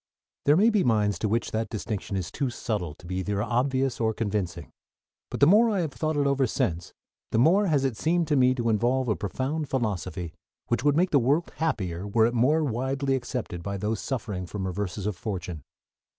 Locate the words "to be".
2.95-3.17